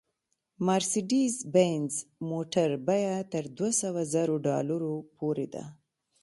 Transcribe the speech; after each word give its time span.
مارسېډیز 0.65 1.35
بینز 1.53 1.93
موټر 2.29 2.69
بیه 2.87 3.15
تر 3.31 3.43
دوه 3.57 3.71
سوه 3.81 4.01
زرو 4.13 4.35
ډالرو 4.45 4.93
پورې 5.17 5.47
ده 5.53 5.63